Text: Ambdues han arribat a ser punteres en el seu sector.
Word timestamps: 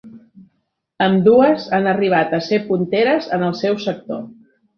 Ambdues 1.07 1.67
han 1.79 1.89
arribat 1.91 2.33
a 2.39 2.41
ser 2.47 2.59
punteres 2.71 3.29
en 3.39 3.45
el 3.51 3.55
seu 3.61 3.79
sector. 3.87 4.27